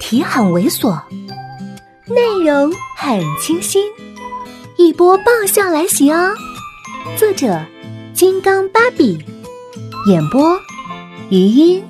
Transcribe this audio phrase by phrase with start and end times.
[0.00, 1.00] 题很猥琐，
[2.08, 3.84] 内容很清新，
[4.76, 6.34] 一波爆笑来袭哦！
[7.16, 7.64] 作者：
[8.14, 9.16] 金刚芭比，
[10.08, 10.58] 演播：
[11.28, 11.84] 余音。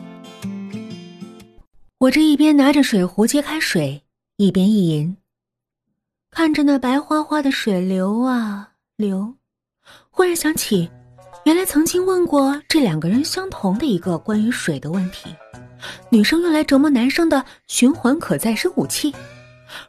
[1.99, 4.03] 我这一边拿着水壶接开水，
[4.37, 5.17] 一边意淫，
[6.31, 9.33] 看着那白花花的水流啊流，
[10.11, 10.91] 忽然想起，
[11.45, 15.31] 原来曾经问过这两个人相同的一个关于水的问题。
[16.09, 19.15] 女生用来折磨男生的循环可再生武器。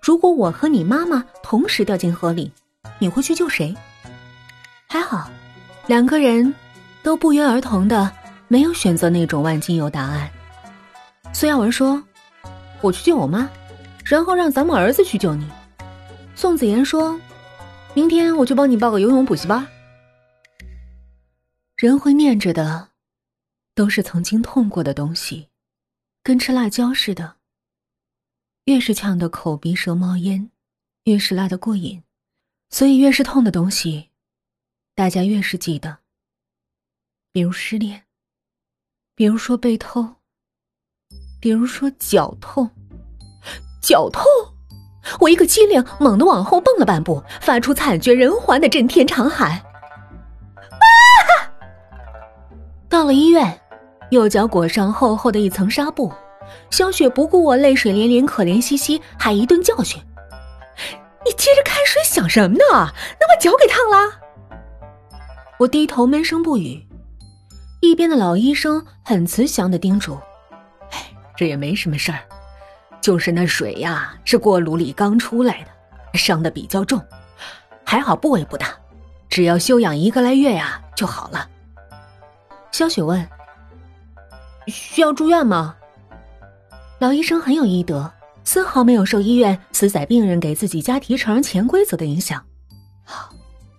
[0.01, 2.51] 如果我和你妈妈同时掉进河里，
[2.99, 3.75] 你会去救谁？
[4.87, 5.29] 还好，
[5.87, 6.53] 两个人
[7.01, 8.11] 都不约而同的
[8.47, 10.29] 没有选择那种万金油答案。
[11.33, 12.01] 苏耀文说
[12.81, 13.49] ：“我去救我妈，
[14.03, 15.49] 然后让咱们儿子去救你。”
[16.35, 17.19] 宋子妍说
[17.93, 19.65] ：“明天我去帮你报个游泳补习班。”
[21.77, 22.89] 人会念着的，
[23.73, 25.47] 都是曾经痛过的东西。
[26.23, 27.37] 跟吃辣椒似的，
[28.65, 30.51] 越是呛得口鼻舌冒烟，
[31.05, 32.03] 越是辣得过瘾，
[32.69, 34.11] 所以越是痛的东西，
[34.93, 35.97] 大家越是记得。
[37.31, 38.03] 比如失恋，
[39.15, 40.17] 比如说被偷，
[41.39, 42.69] 比如说脚痛，
[43.81, 44.23] 脚痛，
[45.19, 49.53] 我一个机灵，猛地往后蹦了半步，发出惨绝人寰的震天长喊。
[49.53, 50.85] 啊！
[52.87, 53.59] 到了医院。
[54.11, 56.11] 右脚裹上厚厚的一层纱布，
[56.69, 60.01] 小雪不顾我泪水连连、可怜兮兮，还一顿教训
[61.25, 62.61] ：“你接着看水想什么呢？
[62.71, 64.11] 能把脚给烫了！”
[65.57, 66.85] 我低头闷声不语。
[67.79, 70.19] 一边的老医生很慈祥的叮嘱
[70.91, 72.19] ：“哎，这也没什么事儿，
[72.99, 77.01] 就是那水呀是锅炉里刚出来的，伤的比较重，
[77.85, 78.67] 还好部位不大，
[79.29, 81.47] 只要休养一个来月呀就好了。”
[82.73, 83.25] 肖雪问。
[84.67, 85.75] 需要住院吗？
[86.99, 88.11] 老医生很有医德，
[88.43, 92.45] 丝毫没有受医院死宰病人给自己加提成潜规则的影响。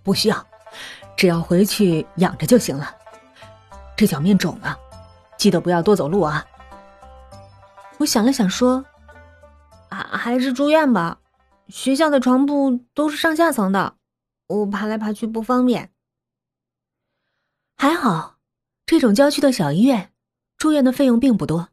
[0.03, 0.47] 不需要，
[1.17, 2.92] 只要回去养着就行了。
[3.97, 4.77] 这脚面肿了，
[5.39, 6.45] 记得不要多走路啊。
[7.98, 8.85] 我想了想说
[9.91, 11.21] ：“啊，还是住院吧。
[11.69, 13.95] 学校的床铺都是上下层的，
[14.48, 15.92] 我爬来爬去不方便。
[17.77, 18.39] 还好，
[18.85, 20.09] 这种郊区的小医院。”
[20.62, 21.70] 住院的费用并不多，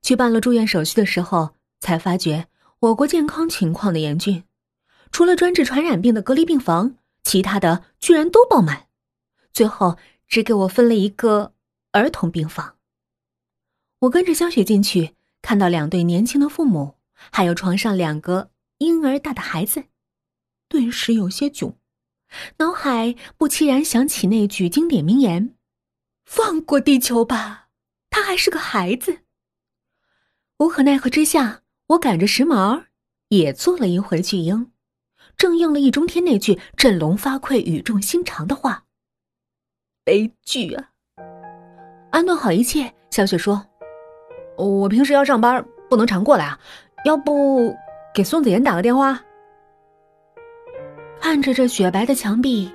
[0.00, 2.48] 去办了住院手续的时候，才发觉
[2.78, 4.44] 我国健康情况的严峻，
[5.12, 8.86] 除了专治传染病的隔离病房，其他的居然都爆满，
[9.52, 11.52] 最后只给我分了一个
[11.92, 12.76] 儿童病房。
[13.98, 18.48] 我跟着香雪进去，看到两对年轻的父母，还有床上两个
[18.78, 19.84] 婴儿大的孩子，
[20.70, 21.76] 顿时有些囧，
[22.56, 25.54] 脑海不期然想起那句经典名言
[26.24, 27.60] ：“放过地球吧。”
[28.14, 29.18] 他还是个孩子，
[30.58, 32.84] 无可奈何之下，我赶着时髦
[33.28, 34.70] 也做了一回巨婴，
[35.36, 38.84] 正应了易中天那句“振聋发聩，语重心长”的话。
[40.04, 40.90] 悲剧啊！
[42.12, 43.66] 安顿好一切，小雪说
[44.56, 46.60] ：“我平时要上班，不能常过来啊，
[47.04, 47.74] 要不
[48.14, 49.20] 给宋子妍打个电话？”
[51.20, 52.72] 看着这雪白的墙壁，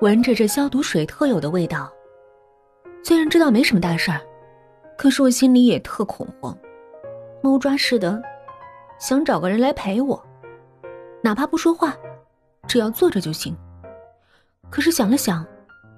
[0.00, 1.92] 闻着这消毒水特有的味道，
[3.04, 4.18] 虽然知道没什么大事儿。
[5.00, 6.54] 可是我心里也特恐慌，
[7.42, 8.22] 猫抓似的，
[8.98, 10.22] 想找个人来陪我，
[11.22, 11.96] 哪怕不说话，
[12.68, 13.56] 只要坐着就行。
[14.68, 15.42] 可是想了想，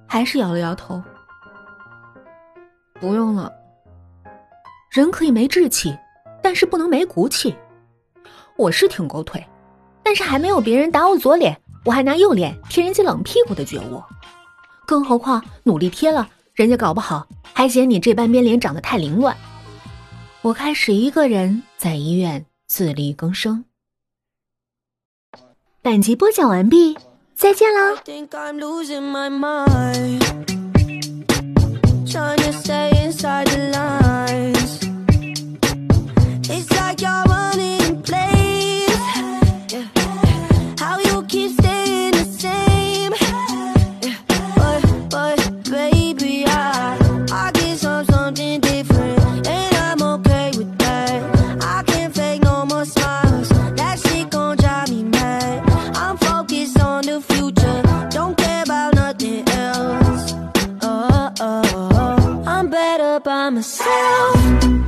[0.06, 1.02] 还是摇了摇头，
[3.00, 3.52] 不用了。
[4.88, 5.98] 人可以没志气，
[6.40, 7.56] 但是不能没骨气。
[8.56, 9.44] 我是挺狗腿，
[10.04, 14.00] 但是还没有别人打我左脸，我还拿右脸贴人家冷屁股的觉悟。
[14.86, 16.28] 更何况努力贴了。
[16.54, 19.36] 人家搞不好还嫌你这半边脸长得太凌乱。
[20.40, 23.64] 我开始一个人在医院自力更生。
[25.80, 26.96] 本集播讲完毕，
[27.34, 27.96] 再见喽。
[63.92, 64.81] myself.